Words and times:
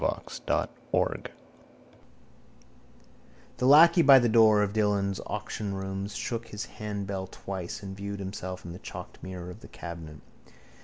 The 0.03 0.67
lacquey 3.67 4.01
by 4.01 4.17
the 4.17 4.27
door 4.29 4.63
of 4.63 4.73
Dillon's 4.73 5.19
auctionrooms 5.27 6.15
shook 6.15 6.47
his 6.47 6.65
handbell 6.65 7.27
twice 7.27 7.77
again 7.83 7.89
and 7.89 7.97
viewed 7.97 8.19
himself 8.19 8.65
in 8.65 8.73
the 8.73 8.79
chalked 8.79 9.21
mirror 9.21 9.51
of 9.51 9.59
the 9.59 9.67
cabinet. 9.67 10.21